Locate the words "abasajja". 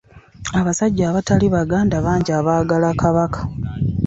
0.59-1.03